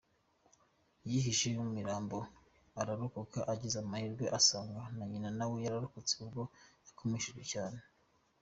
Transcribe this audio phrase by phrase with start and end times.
[1.09, 2.17] Yihishe mu mirambo
[2.81, 6.43] ararokoka agize amahirwe asanga na nyina nawe yarokotse nubwo
[6.85, 7.79] yakomerekejwe cyane.